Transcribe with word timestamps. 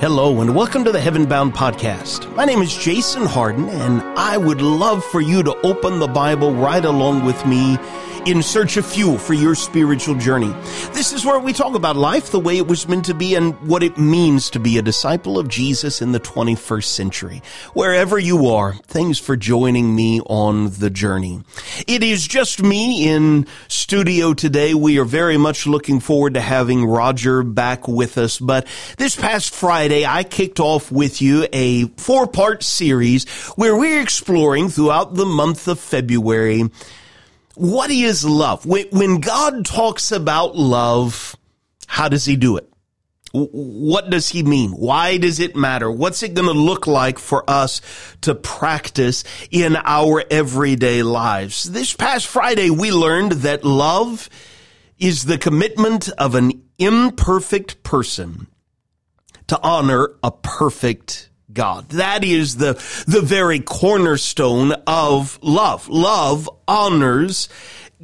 Hello 0.00 0.40
and 0.40 0.56
welcome 0.56 0.82
to 0.84 0.92
the 0.92 0.98
Heaven 0.98 1.26
Bound 1.26 1.52
Podcast. 1.52 2.34
My 2.34 2.46
name 2.46 2.62
is 2.62 2.74
Jason 2.74 3.26
Hardin 3.26 3.68
and 3.68 4.00
I 4.18 4.38
would 4.38 4.62
love 4.62 5.04
for 5.04 5.20
you 5.20 5.42
to 5.42 5.54
open 5.60 5.98
the 5.98 6.08
Bible 6.08 6.54
right 6.54 6.82
along 6.82 7.26
with 7.26 7.44
me 7.44 7.76
in 8.26 8.42
search 8.42 8.76
of 8.76 8.84
fuel 8.84 9.18
for 9.18 9.34
your 9.34 9.54
spiritual 9.54 10.14
journey. 10.14 10.52
This 10.92 11.12
is 11.12 11.24
where 11.24 11.38
we 11.38 11.52
talk 11.52 11.74
about 11.74 11.96
life 11.96 12.30
the 12.30 12.40
way 12.40 12.58
it 12.58 12.66
was 12.66 12.86
meant 12.86 13.06
to 13.06 13.14
be 13.14 13.34
and 13.34 13.54
what 13.66 13.82
it 13.82 13.96
means 13.98 14.50
to 14.50 14.60
be 14.60 14.78
a 14.78 14.82
disciple 14.82 15.38
of 15.38 15.48
Jesus 15.48 16.02
in 16.02 16.12
the 16.12 16.20
21st 16.20 16.84
century. 16.84 17.42
Wherever 17.72 18.18
you 18.18 18.48
are, 18.48 18.74
thanks 18.74 19.18
for 19.18 19.36
joining 19.36 19.94
me 19.94 20.20
on 20.20 20.70
the 20.70 20.90
journey. 20.90 21.42
It 21.86 22.02
is 22.02 22.26
just 22.26 22.62
me 22.62 23.08
in 23.08 23.46
studio 23.68 24.34
today. 24.34 24.74
We 24.74 24.98
are 24.98 25.04
very 25.04 25.36
much 25.36 25.66
looking 25.66 26.00
forward 26.00 26.34
to 26.34 26.40
having 26.40 26.84
Roger 26.84 27.42
back 27.42 27.88
with 27.88 28.18
us, 28.18 28.38
but 28.38 28.66
this 28.98 29.16
past 29.16 29.54
Friday, 29.54 30.04
I 30.04 30.24
kicked 30.24 30.60
off 30.60 30.92
with 30.92 31.22
you 31.22 31.46
a 31.52 31.86
four 31.96 32.26
part 32.26 32.62
series 32.62 33.28
where 33.56 33.76
we're 33.76 34.02
exploring 34.02 34.68
throughout 34.68 35.14
the 35.14 35.26
month 35.26 35.68
of 35.68 35.80
February 35.80 36.68
what 37.60 37.90
is 37.90 38.24
love? 38.24 38.64
When, 38.64 38.86
when 38.88 39.20
God 39.20 39.66
talks 39.66 40.12
about 40.12 40.56
love, 40.56 41.36
how 41.86 42.08
does 42.08 42.24
he 42.24 42.36
do 42.36 42.56
it? 42.56 42.66
What 43.32 44.08
does 44.08 44.30
he 44.30 44.42
mean? 44.42 44.70
Why 44.70 45.18
does 45.18 45.40
it 45.40 45.54
matter? 45.54 45.90
What's 45.90 46.22
it 46.22 46.32
going 46.32 46.48
to 46.48 46.58
look 46.58 46.86
like 46.86 47.18
for 47.18 47.48
us 47.48 47.82
to 48.22 48.34
practice 48.34 49.24
in 49.50 49.76
our 49.76 50.24
everyday 50.30 51.02
lives? 51.02 51.70
This 51.70 51.92
past 51.92 52.26
Friday, 52.26 52.70
we 52.70 52.90
learned 52.90 53.32
that 53.32 53.62
love 53.62 54.30
is 54.98 55.26
the 55.26 55.38
commitment 55.38 56.08
of 56.16 56.34
an 56.34 56.62
imperfect 56.78 57.82
person 57.82 58.46
to 59.48 59.60
honor 59.62 60.12
a 60.24 60.30
perfect 60.30 61.29
God. 61.52 61.90
That 61.90 62.24
is 62.24 62.56
the, 62.56 62.74
the 63.06 63.20
very 63.22 63.60
cornerstone 63.60 64.72
of 64.86 65.38
love. 65.42 65.88
Love 65.88 66.48
honors 66.66 67.48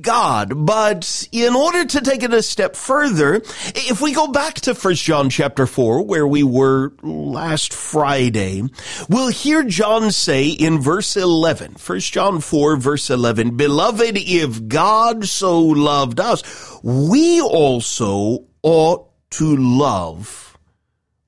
God. 0.00 0.66
But 0.66 1.28
in 1.32 1.54
order 1.54 1.84
to 1.84 2.00
take 2.00 2.22
it 2.22 2.32
a 2.32 2.42
step 2.42 2.76
further, 2.76 3.36
if 3.74 4.00
we 4.00 4.12
go 4.12 4.28
back 4.28 4.54
to 4.62 4.74
1 4.74 4.94
John 4.94 5.30
chapter 5.30 5.66
4, 5.66 6.04
where 6.04 6.26
we 6.26 6.42
were 6.42 6.92
last 7.02 7.72
Friday, 7.72 8.62
we'll 9.08 9.28
hear 9.28 9.62
John 9.64 10.10
say 10.10 10.48
in 10.48 10.80
verse 10.80 11.16
11, 11.16 11.76
1 11.84 12.00
John 12.00 12.40
4 12.40 12.76
verse 12.76 13.10
11, 13.10 13.56
Beloved, 13.56 14.16
if 14.16 14.68
God 14.68 15.24
so 15.26 15.60
loved 15.60 16.20
us, 16.20 16.80
we 16.82 17.40
also 17.40 18.44
ought 18.62 19.10
to 19.30 19.56
love 19.56 20.58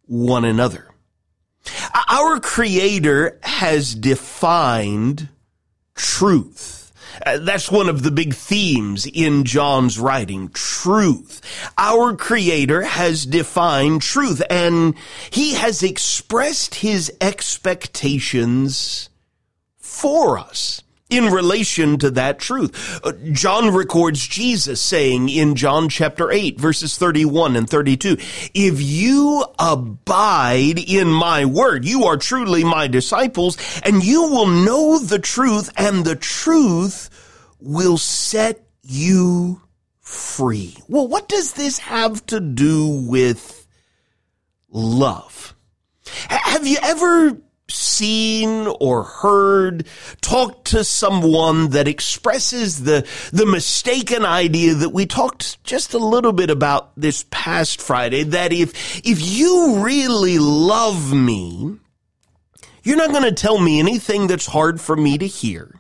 one 0.07 0.45
another. 0.45 0.89
Our 2.09 2.41
creator 2.41 3.39
has 3.43 3.95
defined 3.95 5.29
truth. 5.95 6.93
Uh, 7.25 7.39
that's 7.39 7.71
one 7.71 7.89
of 7.89 8.03
the 8.03 8.11
big 8.11 8.35
themes 8.35 9.07
in 9.07 9.45
John's 9.45 9.99
writing, 9.99 10.51
truth. 10.51 11.41
Our 11.77 12.15
creator 12.17 12.83
has 12.83 13.27
defined 13.27 14.03
truth 14.03 14.43
and 14.49 14.95
he 15.31 15.55
has 15.55 15.83
expressed 15.83 16.77
his 16.77 17.13
expectations 17.21 19.09
for 19.79 20.39
us 20.39 20.83
in 21.11 21.27
relation 21.27 21.99
to 21.99 22.11
that 22.11 22.39
truth. 22.39 23.01
Uh, 23.03 23.13
John 23.33 23.75
records 23.75 24.27
Jesus 24.27 24.81
saying 24.81 25.29
in 25.29 25.55
John 25.55 25.89
chapter 25.89 26.31
8 26.31 26.61
verses 26.61 26.99
31 26.99 27.57
and 27.57 27.69
32, 27.69 28.19
if 28.55 28.81
you 28.83 29.45
abide 29.59 30.79
in 30.79 31.09
my 31.09 31.45
word, 31.45 31.85
you 31.85 32.05
are 32.05 32.17
truly 32.17 32.65
my 32.65 32.89
disciples 32.89 33.57
and 33.85 34.05
you 34.05 34.23
will 34.23 34.47
know 34.47 34.99
the 34.99 35.19
truth 35.19 35.71
and 35.77 36.05
the 36.05 36.17
truth 36.17 37.11
will 37.61 37.99
set 37.99 38.67
you 38.83 39.63
free. 40.01 40.77
Well, 40.89 41.09
what 41.09 41.29
does 41.29 41.55
this 41.55 41.79
have 41.79 42.25
to 42.27 42.41
do 42.41 42.87
with 43.09 43.67
love? 44.71 45.55
Have 46.29 46.67
you 46.67 46.79
ever 46.83 47.39
seen 47.71 48.67
or 48.81 49.03
heard, 49.03 49.87
talked 50.21 50.69
to 50.69 50.85
someone 50.85 51.71
that 51.71 51.89
expresses 51.89 52.85
the, 52.85 53.07
the 53.33 53.47
mistaken 53.47 54.25
idea 54.25 54.75
that 54.75 54.91
we 54.91 55.07
talked 55.07 55.63
just 55.65 55.95
a 55.95 55.99
little 55.99 56.33
bit 56.33 56.51
about 56.51 56.93
this 56.97 57.25
past 57.31 57.81
Friday, 57.81 58.23
that 58.23 58.53
if, 58.53 58.99
if 59.05 59.19
you 59.21 59.85
really 59.85 60.39
love 60.39 61.13
me, 61.13 61.77
you're 62.83 62.97
not 62.97 63.11
going 63.11 63.25
to 63.25 63.33
tell 63.33 63.59
me 63.59 63.79
anything 63.79 64.27
that's 64.27 64.47
hard 64.47 64.81
for 64.81 64.97
me 64.97 65.19
to 65.19 65.27
hear. 65.27 65.75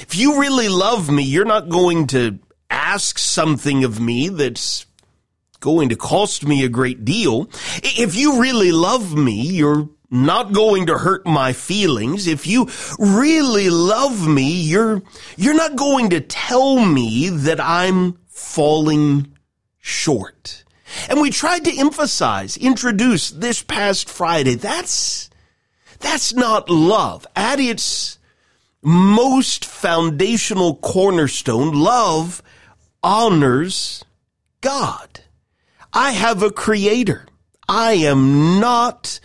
If 0.00 0.16
you 0.16 0.40
really 0.40 0.68
love 0.68 1.10
me, 1.10 1.22
you're 1.22 1.44
not 1.44 1.68
going 1.68 2.06
to 2.08 2.38
ask 2.70 3.18
something 3.18 3.84
of 3.84 4.00
me 4.00 4.28
that's 4.30 4.86
going 5.60 5.90
to 5.90 5.96
cost 5.96 6.46
me 6.46 6.64
a 6.64 6.68
great 6.68 7.04
deal. 7.04 7.48
If 7.82 8.16
you 8.16 8.40
really 8.40 8.72
love 8.72 9.16
me, 9.16 9.42
you're 9.42 9.88
not 10.10 10.52
going 10.52 10.86
to 10.86 10.98
hurt 10.98 11.26
my 11.26 11.52
feelings. 11.52 12.26
If 12.26 12.46
you 12.46 12.68
really 12.98 13.70
love 13.70 14.26
me, 14.26 14.52
you're, 14.52 15.02
you're 15.36 15.54
not 15.54 15.76
going 15.76 16.10
to 16.10 16.20
tell 16.20 16.84
me 16.84 17.28
that 17.28 17.60
I'm 17.60 18.18
falling 18.28 19.36
short. 19.80 20.64
And 21.08 21.20
we 21.20 21.30
tried 21.30 21.64
to 21.64 21.78
emphasize, 21.78 22.56
introduce 22.56 23.30
this 23.30 23.62
past 23.62 24.08
Friday. 24.08 24.54
That's, 24.54 25.30
that's 25.98 26.34
not 26.34 26.70
love. 26.70 27.26
At 27.34 27.58
its 27.58 28.18
most 28.82 29.64
foundational 29.64 30.76
cornerstone, 30.76 31.72
love 31.72 32.42
honors 33.02 34.04
God. 34.60 35.20
I 35.92 36.12
have 36.12 36.42
a 36.42 36.50
creator. 36.50 37.26
I 37.68 37.92
am 37.94 38.60
not 38.60 39.20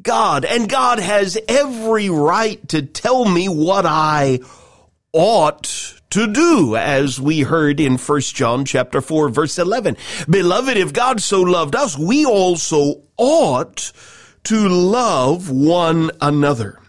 God, 0.00 0.44
and 0.44 0.68
God 0.68 0.98
has 1.00 1.38
every 1.48 2.08
right 2.08 2.66
to 2.68 2.82
tell 2.82 3.24
me 3.24 3.48
what 3.48 3.84
I 3.86 4.40
ought 5.12 5.94
to 6.10 6.26
do, 6.26 6.76
as 6.76 7.20
we 7.20 7.40
heard 7.40 7.80
in 7.80 7.98
1 7.98 8.20
John 8.20 8.64
chapter 8.64 9.00
4 9.00 9.28
verse 9.28 9.58
11. 9.58 9.96
Beloved, 10.28 10.76
if 10.76 10.92
God 10.92 11.20
so 11.20 11.42
loved 11.42 11.74
us, 11.74 11.98
we 11.98 12.24
also 12.24 13.02
ought 13.16 13.92
to 14.44 14.68
love 14.68 15.50
one 15.50 16.10
another. 16.20 16.80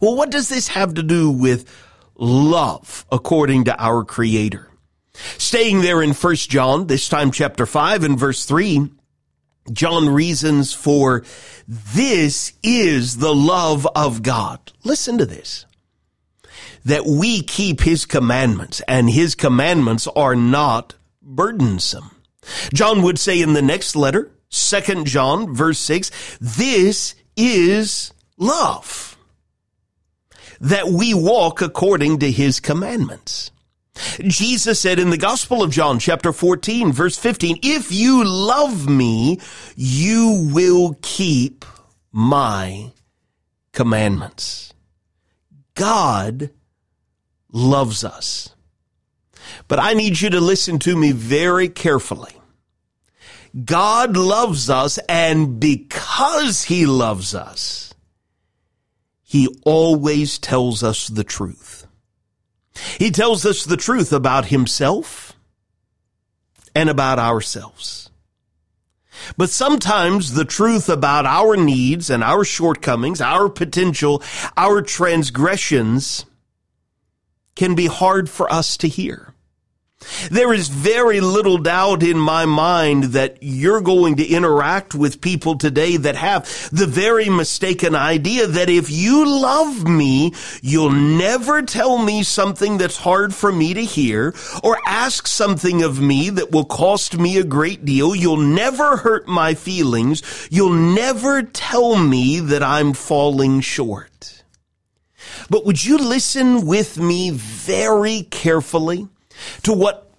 Well, 0.00 0.16
what 0.16 0.30
does 0.30 0.48
this 0.48 0.68
have 0.68 0.94
to 0.94 1.02
do 1.02 1.30
with 1.30 1.72
love 2.16 3.06
according 3.10 3.64
to 3.64 3.82
our 3.82 4.04
creator? 4.04 4.68
Staying 5.38 5.82
there 5.82 6.02
in 6.02 6.12
1 6.12 6.34
John, 6.36 6.86
this 6.86 7.08
time 7.08 7.30
chapter 7.30 7.66
5 7.66 8.04
and 8.04 8.18
verse 8.18 8.44
3, 8.44 8.90
John 9.70 10.08
reasons 10.08 10.72
for 10.72 11.24
this 11.68 12.52
is 12.62 13.18
the 13.18 13.34
love 13.34 13.86
of 13.94 14.22
God. 14.22 14.72
Listen 14.82 15.18
to 15.18 15.26
this. 15.26 15.66
That 16.84 17.06
we 17.06 17.42
keep 17.42 17.82
his 17.82 18.04
commandments 18.04 18.80
and 18.88 19.08
his 19.08 19.34
commandments 19.36 20.08
are 20.08 20.34
not 20.34 20.94
burdensome. 21.22 22.16
John 22.74 23.02
would 23.02 23.20
say 23.20 23.40
in 23.40 23.52
the 23.52 23.62
next 23.62 23.94
letter, 23.94 24.32
second 24.48 25.06
John 25.06 25.54
verse 25.54 25.78
six, 25.78 26.10
this 26.40 27.14
is 27.36 28.12
love. 28.36 29.16
That 30.60 30.88
we 30.88 31.14
walk 31.14 31.62
according 31.62 32.18
to 32.18 32.30
his 32.30 32.58
commandments. 32.58 33.52
Jesus 34.20 34.80
said 34.80 34.98
in 34.98 35.10
the 35.10 35.18
Gospel 35.18 35.62
of 35.62 35.70
John, 35.70 35.98
chapter 35.98 36.32
14, 36.32 36.92
verse 36.92 37.18
15, 37.18 37.58
if 37.62 37.92
you 37.92 38.24
love 38.24 38.88
me, 38.88 39.38
you 39.76 40.50
will 40.52 40.96
keep 41.02 41.64
my 42.10 42.92
commandments. 43.72 44.72
God 45.74 46.50
loves 47.52 48.04
us. 48.04 48.54
But 49.68 49.78
I 49.78 49.94
need 49.94 50.20
you 50.20 50.30
to 50.30 50.40
listen 50.40 50.78
to 50.80 50.96
me 50.96 51.12
very 51.12 51.68
carefully. 51.68 52.32
God 53.64 54.16
loves 54.16 54.70
us, 54.70 54.98
and 55.08 55.60
because 55.60 56.64
He 56.64 56.86
loves 56.86 57.34
us, 57.34 57.92
He 59.22 59.48
always 59.64 60.38
tells 60.38 60.82
us 60.82 61.08
the 61.08 61.24
truth. 61.24 61.81
He 62.98 63.10
tells 63.10 63.44
us 63.44 63.64
the 63.64 63.76
truth 63.76 64.12
about 64.12 64.46
himself 64.46 65.34
and 66.74 66.88
about 66.88 67.18
ourselves. 67.18 68.10
But 69.36 69.50
sometimes 69.50 70.34
the 70.34 70.44
truth 70.44 70.88
about 70.88 71.26
our 71.26 71.56
needs 71.56 72.10
and 72.10 72.24
our 72.24 72.44
shortcomings, 72.44 73.20
our 73.20 73.48
potential, 73.48 74.22
our 74.56 74.82
transgressions 74.82 76.26
can 77.54 77.74
be 77.74 77.86
hard 77.86 78.30
for 78.30 78.52
us 78.52 78.76
to 78.78 78.88
hear. 78.88 79.31
There 80.30 80.52
is 80.52 80.68
very 80.68 81.20
little 81.20 81.58
doubt 81.58 82.02
in 82.02 82.18
my 82.18 82.46
mind 82.46 83.04
that 83.04 83.38
you're 83.40 83.80
going 83.80 84.16
to 84.16 84.26
interact 84.26 84.94
with 84.94 85.20
people 85.20 85.56
today 85.56 85.96
that 85.96 86.16
have 86.16 86.44
the 86.70 86.86
very 86.86 87.28
mistaken 87.28 87.94
idea 87.94 88.46
that 88.46 88.68
if 88.68 88.90
you 88.90 89.26
love 89.26 89.86
me, 89.86 90.34
you'll 90.60 90.90
never 90.90 91.62
tell 91.62 91.98
me 91.98 92.22
something 92.22 92.78
that's 92.78 92.96
hard 92.98 93.34
for 93.34 93.52
me 93.52 93.74
to 93.74 93.84
hear 93.84 94.34
or 94.62 94.78
ask 94.86 95.26
something 95.26 95.82
of 95.82 96.00
me 96.00 96.30
that 96.30 96.52
will 96.52 96.64
cost 96.64 97.18
me 97.18 97.38
a 97.38 97.44
great 97.44 97.84
deal. 97.84 98.14
You'll 98.14 98.36
never 98.36 98.96
hurt 98.96 99.28
my 99.28 99.54
feelings. 99.54 100.22
You'll 100.50 100.72
never 100.72 101.42
tell 101.42 101.96
me 101.96 102.40
that 102.40 102.62
I'm 102.62 102.92
falling 102.92 103.60
short. 103.60 104.44
But 105.50 105.66
would 105.66 105.84
you 105.84 105.98
listen 105.98 106.66
with 106.66 106.98
me 106.98 107.30
very 107.30 108.22
carefully? 108.22 109.08
To 109.62 109.72
what 109.72 110.12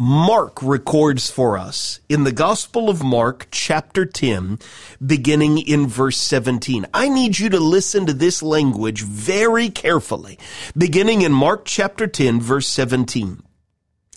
Mark 0.00 0.62
records 0.62 1.28
for 1.28 1.58
us 1.58 1.98
in 2.08 2.22
the 2.22 2.30
Gospel 2.30 2.88
of 2.88 3.02
Mark, 3.02 3.48
chapter 3.50 4.06
10, 4.06 4.60
beginning 5.04 5.58
in 5.58 5.88
verse 5.88 6.16
17. 6.18 6.86
I 6.94 7.08
need 7.08 7.40
you 7.40 7.48
to 7.48 7.58
listen 7.58 8.06
to 8.06 8.12
this 8.12 8.40
language 8.40 9.02
very 9.02 9.70
carefully, 9.70 10.38
beginning 10.76 11.22
in 11.22 11.32
Mark 11.32 11.64
chapter 11.64 12.06
10, 12.06 12.40
verse 12.40 12.68
17. 12.68 13.42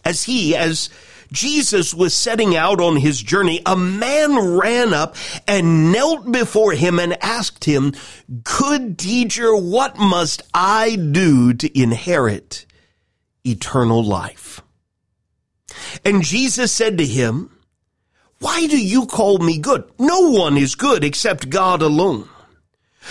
As 0.06 0.26
he, 0.26 0.56
as 0.56 0.92
Jesus 1.32 1.96
was 1.96 2.14
setting 2.14 2.56
out 2.56 2.80
on 2.80 2.98
his 2.98 3.20
journey, 3.20 3.62
a 3.66 3.76
man 3.76 4.38
ran 4.38 4.94
up 4.94 5.16
and 5.48 5.92
knelt 5.92 6.32
before 6.32 6.74
him 6.74 7.00
and 7.00 7.18
asked 7.24 7.66
him, 7.66 7.94
Good 8.44 9.00
teacher, 9.00 9.56
what 9.56 9.98
must 9.98 10.44
I 10.54 10.96
do 10.96 11.54
to 11.54 11.80
inherit 11.80 12.68
eternal 13.46 14.04
life? 14.04 14.62
And 16.04 16.24
Jesus 16.24 16.72
said 16.72 16.98
to 16.98 17.06
him, 17.06 17.58
Why 18.40 18.68
do 18.68 18.78
you 18.78 19.06
call 19.06 19.38
me 19.38 19.58
good? 19.58 19.90
No 20.00 20.32
one 20.32 20.58
is 20.58 20.76
good 20.76 21.04
except 21.04 21.50
God 21.50 21.82
alone. 21.82 22.28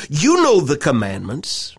You 0.08 0.42
know 0.42 0.60
the 0.60 0.76
commandments. 0.76 1.76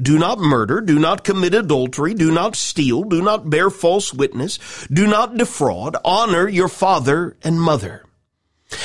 Do 0.00 0.18
not 0.18 0.38
murder, 0.38 0.80
do 0.80 0.98
not 0.98 1.24
commit 1.24 1.52
adultery, 1.52 2.14
do 2.14 2.30
not 2.30 2.56
steal, 2.56 3.02
do 3.02 3.20
not 3.20 3.50
bear 3.50 3.68
false 3.68 4.14
witness, 4.14 4.58
do 4.90 5.06
not 5.06 5.36
defraud, 5.36 5.94
honor 6.04 6.48
your 6.48 6.68
father 6.68 7.36
and 7.42 7.60
mother. 7.60 8.06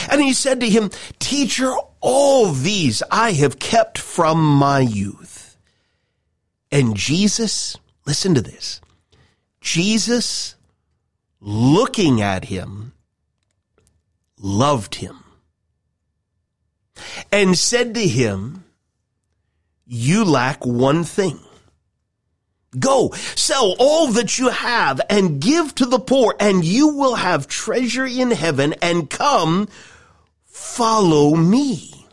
And 0.10 0.22
he 0.22 0.34
said 0.34 0.60
to 0.60 0.70
him, 0.70 0.90
Teacher, 1.20 1.72
all 2.02 2.52
these 2.52 3.02
I 3.10 3.32
have 3.34 3.60
kept 3.60 3.98
from 3.98 4.44
my 4.44 4.80
youth. 4.80 5.58
And 6.70 6.98
Jesus, 6.98 7.78
listen 8.06 8.34
to 8.36 8.42
this, 8.42 8.82
Jesus 9.66 10.56
looking 11.42 12.22
at 12.22 12.46
him, 12.46 12.94
loved 14.40 14.96
him, 14.96 15.24
and 17.32 17.58
said 17.58 17.96
to 17.96 18.08
him, 18.08 18.64
You 19.88 20.24
lack 20.24 20.64
one 20.64 21.04
thing. 21.04 21.40
Go, 22.78 23.12
sell 23.36 23.76
all 23.80 24.08
that 24.10 24.38
you 24.38 24.50
have 24.50 25.02
and 25.10 25.42
give 25.42 25.74
to 25.76 25.88
the 25.88 26.00
poor, 26.00 26.36
and 26.40 26.64
you 26.64 26.90
will 26.90 27.16
have 27.16 27.48
treasure 27.48 28.06
in 28.06 28.30
heaven, 28.32 28.76
and 28.84 29.10
come, 29.10 29.68
follow 30.46 31.36
me. 31.36 32.06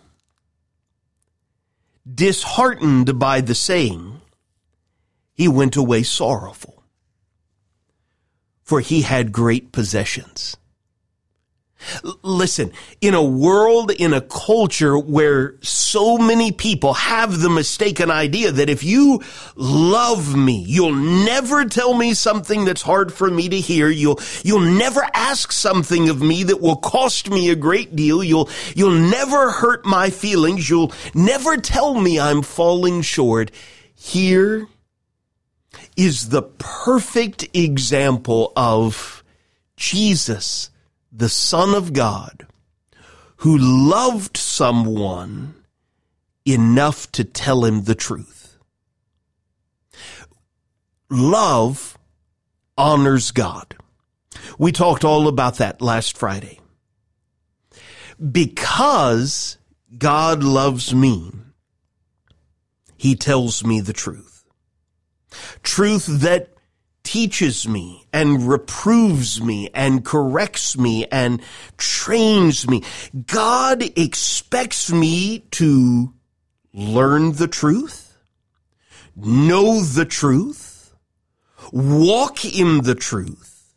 Disheartened 2.10 3.18
by 3.18 3.42
the 3.42 3.54
saying, 3.54 4.22
he 5.34 5.48
went 5.48 5.76
away 5.76 6.02
sorrowful 6.02 6.81
for 8.72 8.80
he 8.80 9.02
had 9.02 9.32
great 9.32 9.70
possessions. 9.70 10.56
listen, 12.22 12.72
in 13.02 13.12
a 13.12 13.22
world, 13.22 13.90
in 13.90 14.14
a 14.14 14.22
culture 14.22 14.96
where 14.96 15.56
so 15.60 16.16
many 16.16 16.52
people 16.52 16.94
have 16.94 17.40
the 17.40 17.50
mistaken 17.50 18.10
idea 18.10 18.50
that 18.50 18.70
if 18.70 18.82
you 18.82 19.20
love 19.56 20.34
me, 20.34 20.64
you'll 20.66 20.94
never 20.94 21.66
tell 21.66 21.92
me 21.92 22.14
something 22.14 22.64
that's 22.64 22.80
hard 22.80 23.12
for 23.12 23.30
me 23.30 23.46
to 23.50 23.60
hear. 23.60 23.90
You'll, 23.90 24.18
you'll 24.42 24.60
never 24.60 25.06
ask 25.12 25.52
something 25.52 26.08
of 26.08 26.22
me 26.22 26.42
that 26.44 26.62
will 26.62 26.76
cost 26.76 27.28
me 27.28 27.50
a 27.50 27.54
great 27.54 27.94
deal. 27.94 28.24
You'll, 28.24 28.48
you'll 28.74 28.98
never 29.10 29.50
hurt 29.50 29.84
my 29.84 30.08
feelings. 30.08 30.70
You'll 30.70 30.92
never 31.14 31.58
tell 31.58 32.00
me 32.00 32.18
I'm 32.18 32.40
falling 32.40 33.02
short. 33.02 33.50
Here 33.94 34.66
is 35.96 36.28
the 36.28 36.42
perfect 36.42 37.48
example 37.54 38.52
of 38.56 39.22
Jesus, 39.76 40.70
the 41.10 41.28
Son 41.28 41.74
of 41.74 41.92
God, 41.92 42.46
who 43.36 43.58
loved 43.58 44.36
someone 44.36 45.54
enough 46.44 47.10
to 47.12 47.24
tell 47.24 47.64
him 47.64 47.84
the 47.84 47.94
truth. 47.94 48.58
Love 51.10 51.98
honors 52.78 53.30
God. 53.30 53.76
We 54.58 54.72
talked 54.72 55.04
all 55.04 55.28
about 55.28 55.58
that 55.58 55.82
last 55.82 56.16
Friday. 56.16 56.58
Because 58.30 59.58
God 59.98 60.42
loves 60.42 60.94
me, 60.94 61.32
he 62.96 63.14
tells 63.14 63.64
me 63.64 63.80
the 63.80 63.92
truth 63.92 64.31
truth 65.62 66.06
that 66.06 66.48
teaches 67.04 67.66
me 67.66 68.06
and 68.12 68.48
reproves 68.48 69.42
me 69.42 69.68
and 69.74 70.04
corrects 70.04 70.76
me 70.76 71.06
and 71.10 71.42
trains 71.76 72.68
me. 72.68 72.82
God 73.26 73.82
expects 73.98 74.92
me 74.92 75.40
to 75.52 76.12
learn 76.72 77.32
the 77.32 77.48
truth, 77.48 78.16
know 79.16 79.82
the 79.82 80.04
truth, 80.04 80.94
walk 81.72 82.44
in 82.44 82.82
the 82.82 82.94
truth. 82.94 83.74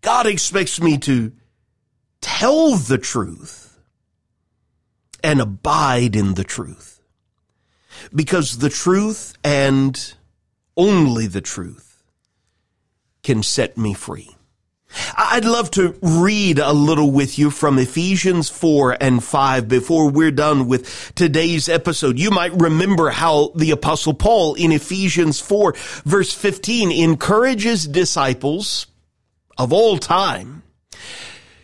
God 0.00 0.26
expects 0.26 0.80
me 0.80 0.98
to 0.98 1.32
tell 2.20 2.76
the 2.76 2.98
truth 2.98 3.78
and 5.22 5.40
abide 5.40 6.14
in 6.14 6.34
the 6.34 6.44
truth. 6.44 7.00
Because 8.14 8.58
the 8.58 8.68
truth 8.68 9.34
and 9.42 10.14
only 10.76 11.26
the 11.26 11.40
truth 11.40 12.02
can 13.22 13.42
set 13.42 13.76
me 13.76 13.94
free. 13.94 14.30
I'd 15.16 15.44
love 15.44 15.70
to 15.72 15.96
read 16.02 16.58
a 16.58 16.72
little 16.72 17.10
with 17.10 17.38
you 17.38 17.50
from 17.50 17.78
Ephesians 17.78 18.48
4 18.48 18.98
and 19.00 19.22
5 19.22 19.68
before 19.68 20.10
we're 20.10 20.30
done 20.30 20.68
with 20.68 21.12
today's 21.14 21.68
episode. 21.68 22.18
You 22.18 22.30
might 22.30 22.52
remember 22.60 23.10
how 23.10 23.50
the 23.56 23.72
apostle 23.72 24.14
Paul 24.14 24.54
in 24.54 24.72
Ephesians 24.72 25.40
4 25.40 25.74
verse 26.04 26.32
15 26.32 26.92
encourages 26.92 27.86
disciples 27.86 28.86
of 29.56 29.72
all 29.72 29.98
time, 29.98 30.62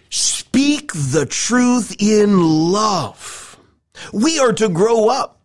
speak 0.09 0.93
the 0.93 1.27
truth 1.27 1.95
in 1.99 2.41
love. 2.73 3.59
We 4.13 4.39
are 4.39 4.53
to 4.55 4.69
grow 4.69 5.09
up 5.09 5.40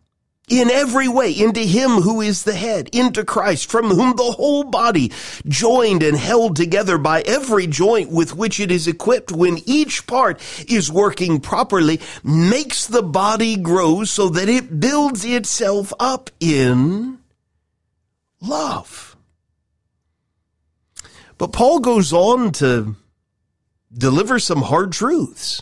in 0.48 0.70
every 0.70 1.08
way 1.08 1.32
into 1.32 1.62
him 1.62 2.02
who 2.02 2.22
is 2.22 2.44
the 2.44 2.54
head, 2.54 2.90
into 2.94 3.24
Christ, 3.24 3.70
from 3.70 3.90
whom 3.90 4.16
the 4.16 4.24
whole 4.24 4.64
body, 4.64 5.12
joined 5.48 6.04
and 6.04 6.16
held 6.18 6.56
together 6.56 6.98
by 6.98 7.22
every 7.22 7.68
joint 7.68 8.12
with 8.12 8.36
which 8.36 8.60
it 8.60 8.72
is 8.72 8.88
equipped, 8.88 9.32
when 9.32 9.58
each 9.66 10.06
part 10.08 10.40
is 10.70 10.92
working 10.92 11.40
properly, 11.40 12.00
makes 12.24 12.86
the 12.86 13.04
body 13.04 13.58
grow 13.58 14.04
so 14.04 14.30
that 14.30 14.50
it 14.50 14.80
builds 14.80 15.26
itself 15.26 15.92
up 16.00 16.30
in 16.40 17.20
love. 18.42 19.16
But 21.38 21.52
Paul 21.52 21.80
goes 21.80 22.14
on 22.14 22.52
to 22.54 22.96
deliver 23.92 24.40
some 24.40 24.62
hard 24.62 24.92
truths. 24.92 25.62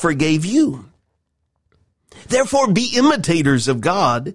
forgave 0.01 0.43
you. 0.45 0.89
Therefore 2.27 2.71
be 2.71 2.93
imitators 2.95 3.67
of 3.67 3.81
God 3.81 4.33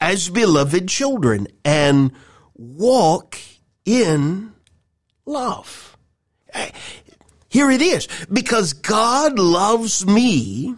as 0.00 0.28
beloved 0.28 0.88
children 0.88 1.46
and 1.64 2.10
walk 2.54 3.38
in 3.84 4.52
love. 5.24 5.96
Eh, 6.52 6.70
here 7.48 7.70
it 7.70 7.80
is. 7.80 8.08
Because 8.30 8.72
God 8.72 9.38
loves 9.38 10.04
me, 10.04 10.74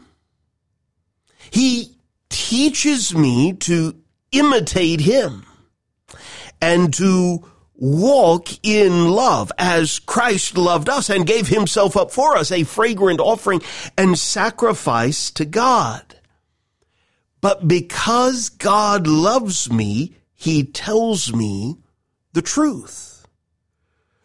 He 1.51 1.97
teaches 2.29 3.15
me 3.15 3.55
to 3.55 3.97
imitate 4.33 5.01
Him 5.01 5.47
and 6.61 6.93
to 6.95 7.45
walk 7.77 8.49
in 8.63 9.09
love 9.09 9.51
as 9.59 9.99
Christ 9.99 10.57
loved 10.57 10.89
us 10.89 11.11
and 11.11 11.27
gave 11.27 11.49
himself 11.49 11.97
up 11.97 12.11
for 12.11 12.37
us, 12.37 12.53
a 12.53 12.65
fragrant 12.65 13.21
offering 13.21 13.63
and 13.97 14.19
sacrifice 14.19 15.31
to 15.33 15.45
God. 15.45 16.17
But 17.41 17.69
because 17.69 18.49
God 18.49 19.07
loves 19.07 19.71
me, 19.71 20.17
he 20.33 20.65
tells 20.65 21.33
me 21.33 21.77
the 22.33 22.43
truth. 22.43 23.14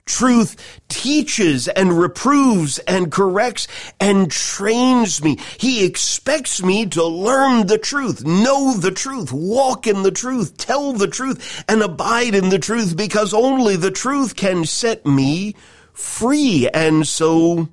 Truth 0.09 0.81
teaches 0.89 1.67
and 1.67 1.97
reproves 1.97 2.79
and 2.79 3.11
corrects 3.11 3.67
and 3.99 4.31
trains 4.31 5.23
me. 5.23 5.37
He 5.59 5.85
expects 5.85 6.63
me 6.63 6.87
to 6.87 7.05
learn 7.05 7.67
the 7.67 7.77
truth, 7.77 8.25
know 8.25 8.73
the 8.73 8.89
truth, 8.89 9.31
walk 9.31 9.85
in 9.85 10.01
the 10.01 10.11
truth, 10.11 10.57
tell 10.57 10.93
the 10.93 11.07
truth, 11.07 11.63
and 11.69 11.83
abide 11.83 12.33
in 12.33 12.49
the 12.49 12.57
truth 12.57 12.97
because 12.97 13.35
only 13.35 13.75
the 13.75 13.91
truth 13.91 14.35
can 14.35 14.65
set 14.65 15.05
me 15.05 15.55
free. 15.93 16.67
And 16.73 17.07
so, 17.07 17.69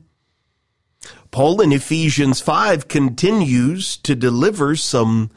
Paul 1.30 1.62
in 1.62 1.72
Ephesians 1.72 2.42
5 2.42 2.86
continues 2.86 3.96
to 3.96 4.14
deliver 4.14 4.76
some 4.76 5.30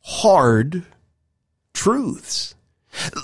hard 0.00 0.86
truths. 1.74 2.54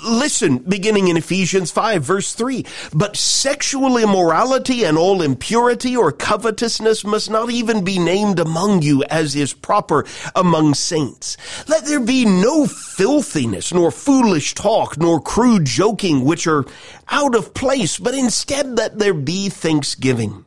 Listen, 0.05 0.59
beginning 0.59 1.09
in 1.09 1.17
Ephesians 1.17 1.71
5 1.71 2.03
verse 2.03 2.35
3, 2.35 2.65
but 2.95 3.17
sexual 3.17 3.97
immorality 3.97 4.85
and 4.85 4.97
all 4.97 5.23
impurity 5.23 5.97
or 5.97 6.13
covetousness 6.13 7.05
must 7.05 7.31
not 7.31 7.51
even 7.51 7.85
be 7.85 7.99
named 7.99 8.39
among 8.39 8.83
you 8.83 9.03
as 9.05 9.35
is 9.35 9.53
proper 9.53 10.07
among 10.35 10.75
saints. 10.75 11.37
Let 11.69 11.85
there 11.85 12.01
be 12.01 12.25
no 12.25 12.67
filthiness, 12.67 13.73
nor 13.73 13.91
foolish 13.91 14.55
talk, 14.55 14.97
nor 14.99 15.21
crude 15.21 15.65
joking, 15.65 16.25
which 16.25 16.47
are 16.47 16.65
out 17.09 17.35
of 17.35 17.55
place, 17.55 17.99
but 17.99 18.15
instead 18.15 18.79
let 18.79 18.99
there 18.99 19.15
be 19.15 19.49
thanksgiving. 19.49 20.45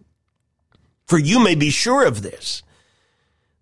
For 1.05 1.19
you 1.19 1.43
may 1.43 1.55
be 1.55 1.71
sure 1.71 2.05
of 2.05 2.21
this 2.21 2.63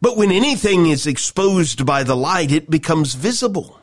But 0.00 0.16
when 0.16 0.30
anything 0.30 0.86
is 0.86 1.06
exposed 1.06 1.84
by 1.84 2.04
the 2.04 2.16
light, 2.16 2.52
it 2.52 2.70
becomes 2.70 3.14
visible. 3.14 3.80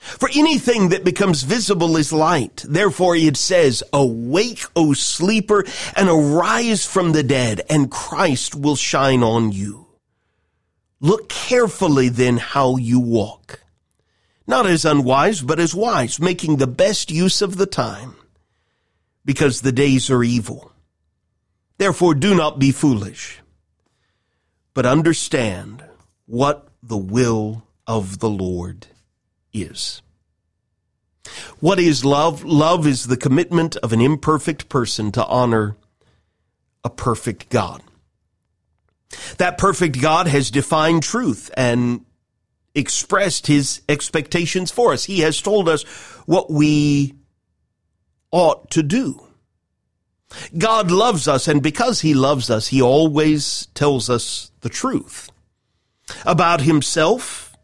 For 0.00 0.30
anything 0.34 0.88
that 0.88 1.04
becomes 1.04 1.42
visible 1.42 1.96
is 1.96 2.12
light. 2.12 2.64
Therefore 2.66 3.14
it 3.14 3.36
says, 3.36 3.82
awake, 3.92 4.64
O 4.74 4.94
sleeper, 4.94 5.64
and 5.94 6.08
arise 6.08 6.86
from 6.86 7.12
the 7.12 7.22
dead, 7.22 7.60
and 7.68 7.90
Christ 7.90 8.54
will 8.54 8.76
shine 8.76 9.22
on 9.22 9.52
you. 9.52 9.88
Look 11.00 11.28
carefully 11.28 12.08
then 12.08 12.38
how 12.38 12.76
you 12.76 12.98
walk. 12.98 13.60
Not 14.46 14.66
as 14.66 14.86
unwise, 14.86 15.42
but 15.42 15.60
as 15.60 15.74
wise, 15.74 16.18
making 16.18 16.56
the 16.56 16.66
best 16.66 17.10
use 17.10 17.42
of 17.42 17.56
the 17.56 17.66
time, 17.66 18.16
because 19.24 19.60
the 19.60 19.72
days 19.72 20.10
are 20.10 20.24
evil. 20.24 20.72
Therefore 21.76 22.14
do 22.14 22.34
not 22.34 22.58
be 22.58 22.72
foolish 22.72 23.40
but 24.74 24.86
understand 24.86 25.84
what 26.26 26.68
the 26.82 26.96
will 26.96 27.64
of 27.86 28.20
the 28.20 28.30
Lord 28.30 28.86
is. 29.52 30.02
What 31.58 31.78
is 31.78 32.04
love? 32.04 32.44
Love 32.44 32.86
is 32.86 33.06
the 33.06 33.16
commitment 33.16 33.76
of 33.76 33.92
an 33.92 34.00
imperfect 34.00 34.68
person 34.68 35.12
to 35.12 35.24
honor 35.26 35.76
a 36.84 36.90
perfect 36.90 37.50
God. 37.50 37.82
That 39.38 39.58
perfect 39.58 40.00
God 40.00 40.28
has 40.28 40.50
defined 40.50 41.02
truth 41.02 41.50
and 41.56 42.04
expressed 42.74 43.48
his 43.48 43.82
expectations 43.88 44.70
for 44.70 44.92
us. 44.92 45.04
He 45.04 45.20
has 45.20 45.42
told 45.42 45.68
us 45.68 45.82
what 46.26 46.50
we 46.50 47.14
ought 48.30 48.70
to 48.70 48.82
do. 48.82 49.26
God 50.56 50.90
loves 50.90 51.26
us, 51.26 51.48
and 51.48 51.62
because 51.62 52.00
He 52.00 52.14
loves 52.14 52.50
us, 52.50 52.68
He 52.68 52.80
always 52.80 53.66
tells 53.74 54.08
us 54.08 54.49
the 54.60 54.68
truth 54.68 55.30
about 56.24 56.62
Himself 56.62 57.56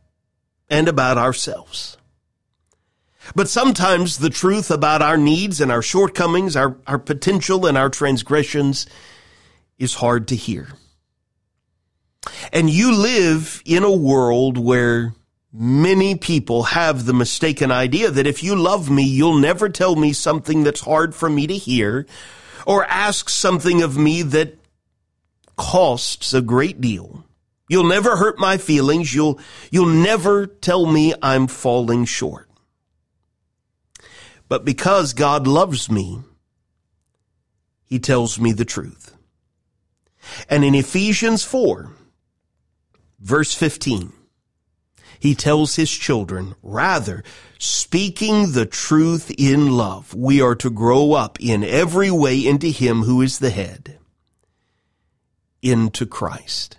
and 0.69 0.89
about 0.89 1.19
ourselves. 1.19 1.97
But 3.35 3.49
sometimes 3.49 4.19
the 4.19 4.31
truth 4.31 4.71
about 4.71 5.03
our 5.03 5.17
needs 5.17 5.61
and 5.61 5.73
our 5.73 5.83
shortcomings, 5.83 6.55
our, 6.55 6.77
our 6.87 6.99
potential 6.99 7.67
and 7.67 7.77
our 7.77 7.91
transgressions 7.91 8.87
is 9.79 9.95
hard 9.95 10.29
to 10.29 10.37
hear. 10.37 10.69
And 12.53 12.71
you 12.71 12.95
live 12.95 13.63
in 13.65 13.83
a 13.83 13.93
world 13.93 14.59
where 14.59 15.15
Many 15.59 16.17
people 16.17 16.65
have 16.65 17.07
the 17.07 17.15
mistaken 17.15 17.71
idea 17.71 18.11
that 18.11 18.27
if 18.27 18.43
you 18.43 18.55
love 18.55 18.91
me, 18.91 19.05
you'll 19.05 19.39
never 19.39 19.71
tell 19.71 19.97
me 19.97 20.13
something 20.13 20.65
that's 20.65 20.81
hard 20.83 21.15
for 21.15 21.31
me 21.31 21.47
to 21.47 21.57
hear 21.57 22.07
or 22.67 22.85
ask 22.85 23.31
something 23.31 23.81
of 23.81 23.97
me 23.97 24.21
that 24.21 24.59
costs 25.57 26.35
a 26.35 26.43
great 26.43 26.81
deal. 26.81 27.25
You'll 27.69 27.89
never 27.89 28.17
hurt 28.17 28.39
my 28.39 28.59
feelings. 28.59 29.15
You'll, 29.15 29.41
you'll 29.71 29.87
never 29.87 30.47
tell 30.47 30.87
me 30.87 31.15
I'm 31.21 31.47
falling 31.47 32.05
short. 32.05 32.49
But 34.49 34.65
because 34.65 35.13
God 35.13 35.47
loves 35.47 35.91
me, 35.91 36.21
he 37.85 37.99
tells 37.99 38.39
me 38.39 38.53
the 38.53 38.65
truth. 38.65 39.17
And 40.49 40.65
in 40.65 40.75
Ephesians 40.75 41.45
4, 41.45 41.91
verse 43.19 43.55
15, 43.55 44.13
he 45.19 45.35
tells 45.35 45.77
his 45.77 45.91
children, 45.91 46.55
rather, 46.63 47.25
speaking 47.59 48.53
the 48.53 48.67
truth 48.67 49.33
in 49.39 49.71
love, 49.71 50.15
we 50.15 50.41
are 50.41 50.55
to 50.57 50.71
grow 50.71 51.13
up 51.13 51.41
in 51.41 51.65
every 51.65 52.11
way 52.11 52.39
into 52.39 52.69
him 52.69 53.03
who 53.03 53.23
is 53.23 53.39
the 53.39 53.51
head, 53.51 53.99
into 55.71 56.07
Christ. 56.07 56.79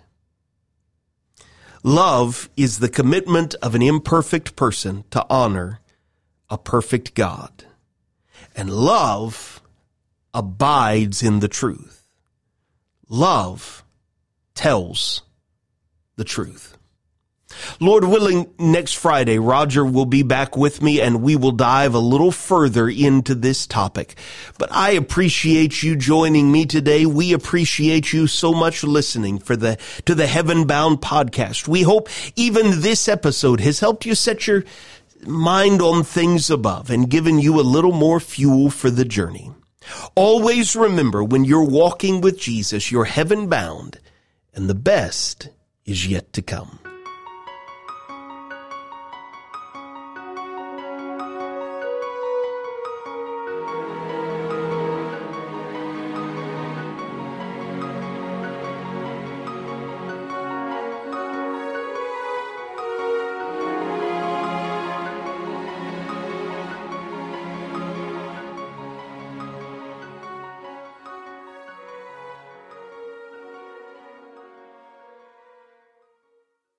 Love 1.82 2.48
is 2.56 2.78
the 2.78 2.88
commitment 2.88 3.54
of 3.56 3.74
an 3.74 3.82
imperfect 3.82 4.56
person 4.56 5.04
to 5.10 5.24
honor 5.30 5.80
a 6.50 6.58
perfect 6.58 7.14
God. 7.14 7.64
And 8.56 8.70
love 8.70 9.62
abides 10.34 11.22
in 11.22 11.40
the 11.40 11.48
truth. 11.48 12.04
Love 13.08 13.84
tells 14.54 15.22
the 16.16 16.24
truth. 16.24 16.77
Lord 17.80 18.04
willing, 18.04 18.52
next 18.58 18.94
Friday, 18.94 19.38
Roger 19.38 19.84
will 19.84 20.06
be 20.06 20.22
back 20.22 20.56
with 20.56 20.82
me 20.82 21.00
and 21.00 21.22
we 21.22 21.36
will 21.36 21.52
dive 21.52 21.94
a 21.94 21.98
little 21.98 22.32
further 22.32 22.88
into 22.88 23.34
this 23.34 23.66
topic. 23.66 24.16
But 24.58 24.70
I 24.72 24.90
appreciate 24.92 25.82
you 25.82 25.96
joining 25.96 26.52
me 26.52 26.66
today. 26.66 27.06
We 27.06 27.32
appreciate 27.32 28.12
you 28.12 28.26
so 28.26 28.52
much 28.52 28.84
listening 28.84 29.38
for 29.38 29.56
the, 29.56 29.78
to 30.04 30.14
the 30.14 30.26
Heaven 30.26 30.66
Bound 30.66 31.00
podcast. 31.00 31.68
We 31.68 31.82
hope 31.82 32.08
even 32.36 32.80
this 32.80 33.08
episode 33.08 33.60
has 33.60 33.80
helped 33.80 34.04
you 34.04 34.14
set 34.14 34.46
your 34.46 34.64
mind 35.26 35.82
on 35.82 36.04
things 36.04 36.50
above 36.50 36.90
and 36.90 37.10
given 37.10 37.38
you 37.38 37.58
a 37.58 37.62
little 37.62 37.92
more 37.92 38.20
fuel 38.20 38.70
for 38.70 38.90
the 38.90 39.04
journey. 39.04 39.52
Always 40.14 40.76
remember 40.76 41.24
when 41.24 41.44
you're 41.44 41.64
walking 41.64 42.20
with 42.20 42.38
Jesus, 42.38 42.92
you're 42.92 43.04
heaven 43.04 43.48
bound 43.48 44.00
and 44.54 44.68
the 44.68 44.74
best 44.74 45.48
is 45.86 46.06
yet 46.06 46.32
to 46.34 46.42
come. 46.42 46.78